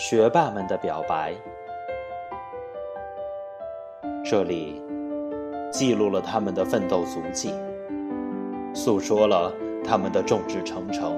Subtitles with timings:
[0.00, 1.34] 学霸们的表白。
[4.24, 4.80] 这里
[5.72, 7.52] 记录了他们的奋斗足迹，
[8.72, 9.52] 诉说了
[9.84, 11.16] 他们的众志成城，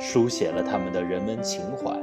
[0.00, 1.94] 书写了他们的人文情怀，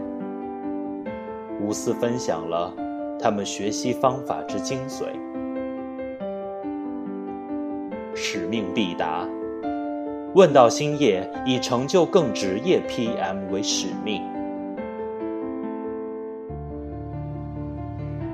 [1.60, 2.72] 无私分享了
[3.20, 5.06] 他们学习方法之精髓。
[8.14, 9.28] 使命必达，
[10.36, 14.22] 问道兴业以成就更职业 PM 为使命。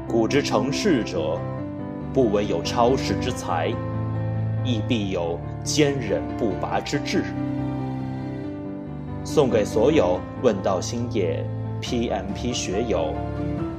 [0.08, 1.38] 古之成事者，
[2.14, 3.68] 不惟有超世之才，
[4.64, 7.26] 亦必有坚忍不拔之志。
[9.26, 11.44] 送给所有问道兴业
[11.82, 13.14] PMP 学友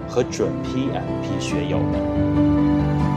[0.06, 3.07] 和准 PMP 学友们。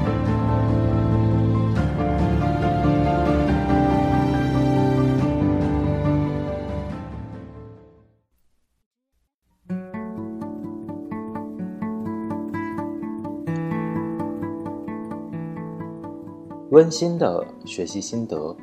[16.72, 18.56] 温馨的学习心得：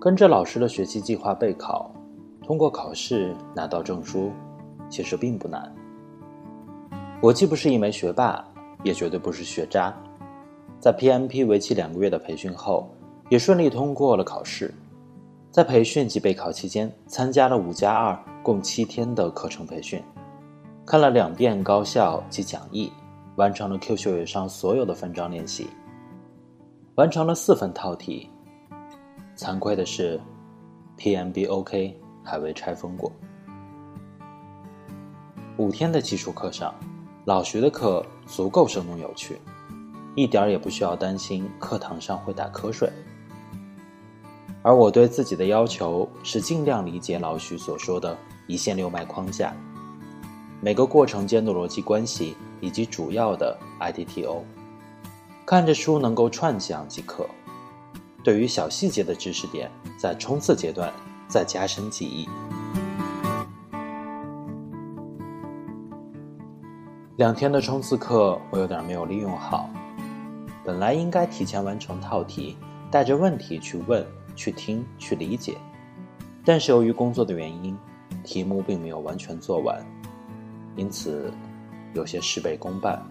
[0.00, 1.90] 跟着老师的学习计划备考，
[2.40, 4.30] 通过考试拿到证书，
[4.88, 5.74] 其实并不难。
[7.20, 8.44] 我既不是一枚学霸，
[8.84, 9.92] 也绝对不是学渣。
[10.78, 12.88] 在 PMP 为期两个月的培训后，
[13.28, 14.72] 也顺利通过了考试。
[15.50, 20.00] 在培训及备考期间，参加了五加二共七天的课程培训，
[20.86, 22.92] 看了两遍高校及讲义。
[23.38, 25.68] 完成了 Q 秀上所有的分章练习，
[26.96, 28.28] 完成了四份套题。
[29.36, 30.20] 惭愧的是
[30.98, 33.12] ，PMB OK 还未拆封过。
[35.56, 36.74] 五天的基础课上，
[37.26, 39.40] 老徐的课足够生动有趣，
[40.16, 42.90] 一点儿也不需要担心课堂上会打瞌睡。
[44.62, 49.56] 而我对自己的要求是尽量理解老徐所说的一线六脉框架，
[50.60, 52.36] 每个过程间的逻辑关系。
[52.60, 54.42] 以及主要的 IDTO，
[55.46, 57.24] 看着书能够串讲即可。
[58.24, 60.92] 对于小细节的知识点，在冲刺阶段
[61.28, 62.28] 再加深记忆。
[67.16, 69.70] 两天的冲刺课，我有点没有利用好。
[70.64, 72.56] 本来应该提前完成套题，
[72.90, 74.04] 带着问题去问、
[74.34, 75.56] 去听、去理解，
[76.44, 77.78] 但是由于工作的原因，
[78.24, 79.80] 题目并没有完全做完，
[80.78, 81.30] 因此。
[81.94, 83.02] 有些事倍功半，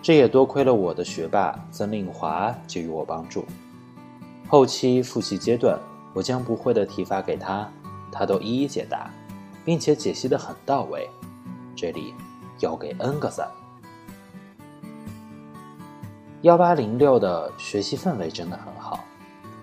[0.00, 3.44] 这也多亏了我的学霸曾令华给予我帮助。
[4.48, 5.76] 后期复习阶段，
[6.14, 7.68] 我将不会的题发给他，
[8.12, 9.10] 他都一一解答，
[9.64, 11.10] 并且解析的很到位。
[11.74, 12.14] 这里
[12.60, 13.50] 要给 N 个赞。
[16.42, 19.04] 幺八零六的学习氛围真的很好，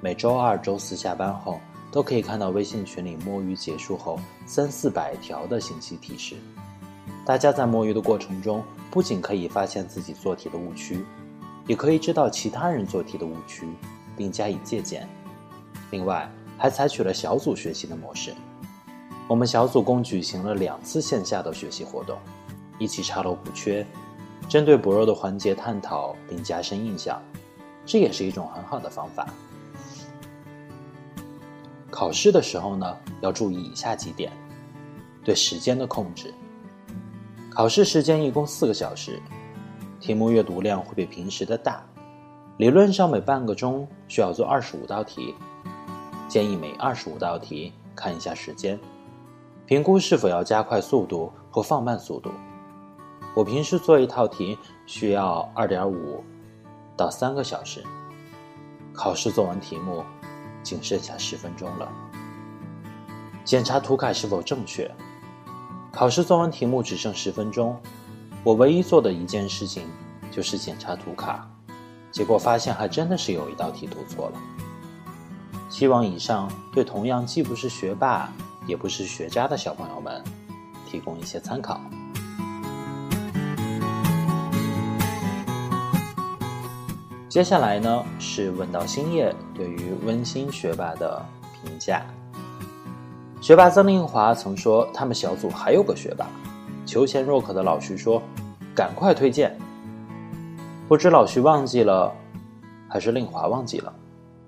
[0.02, 6.36] 每周二、周四下班后都可以看到微信群里摸鱼结束后三四百条的信息提示。
[7.26, 8.62] 大家在摸鱼的过程中，
[8.92, 11.06] 不仅可以发现自己做题的误区，
[11.66, 13.66] 也可以知道其他人做题的误区，
[14.18, 15.08] 并加以借鉴。
[15.92, 18.34] 另外，还采取了小组学习的模式。
[19.26, 22.20] 我们小组共举行了两次线下的学习活动，
[22.78, 23.88] 一起查漏补缺，
[24.50, 27.22] 针对薄弱的环节探讨并加深印象，
[27.86, 29.26] 这也是一种很好的方法。
[31.90, 34.30] 考试的时候呢，要注意以下几点：
[35.24, 36.34] 对时间的控制。
[37.56, 39.22] 考试时间一共四个小时，
[40.00, 41.86] 题目阅读量会比平时的大，
[42.58, 45.36] 理论上每半个钟需要做二十五道题，
[46.28, 48.80] 建议每二十五道题看一下时间，
[49.68, 52.32] 评估是否要加快速度或放慢速度。
[53.36, 56.24] 我平时做一套题需要二点五
[56.98, 57.84] 到三个小时，
[58.94, 60.04] 考试做完题目
[60.64, 61.88] 仅剩下十分钟了。
[63.44, 64.90] 检查图卡是否正确。
[65.96, 67.80] 考试做完题目只剩十分钟，
[68.44, 69.88] 我唯一做的一件事情
[70.32, 71.48] 就是检查涂卡，
[72.12, 74.42] 结果发现还真的是有一道题读错了。
[75.70, 78.28] 希望以上对同样既不是学霸
[78.66, 80.24] 也不是学渣的小朋友们
[80.90, 81.80] 提供一些参考。
[87.30, 91.24] 接下来呢是问道星夜对于温馨学霸的
[91.62, 92.04] 评价。
[93.44, 96.26] 学霸曾令华曾说：“他们小组还有个学霸。”
[96.88, 98.24] 求贤若渴的老徐说
[98.74, 99.54] ：“赶快推荐。”
[100.88, 102.10] 不知老徐忘记了，
[102.88, 103.94] 还是令华忘记了。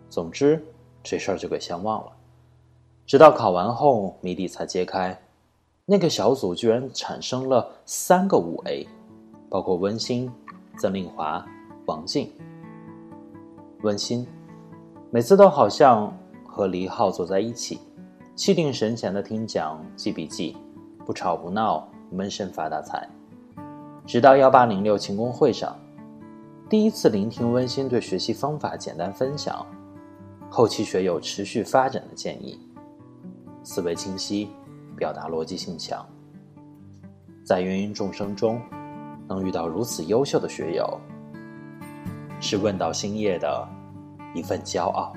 [0.09, 0.65] 总之，
[1.03, 2.11] 这事儿就给先忘了。
[3.05, 5.19] 直到考完后，谜底才揭开：
[5.83, 8.87] 那个小组居然产生了三个五 A，
[9.49, 10.31] 包括温馨、
[10.79, 11.45] 曾令华、
[11.85, 12.31] 王静。
[13.81, 14.25] 温馨，
[15.11, 17.77] 每次都好像和黎浩坐在一起。
[18.35, 20.57] 气定神闲的听讲、记笔记，
[21.05, 23.07] 不吵不闹，闷声发大财。
[24.05, 25.73] 直到幺八零六勤工会上，
[26.69, 29.65] 第一次聆听温馨对学习方法简单分享，
[30.49, 32.59] 后期学友持续发展的建议，
[33.63, 34.49] 思维清晰，
[34.97, 36.05] 表达逻辑性强，
[37.45, 38.61] 在芸芸众生中
[39.29, 40.99] 能遇到如此优秀的学友，
[42.41, 43.65] 是问道兴业的
[44.35, 45.13] 一份骄傲。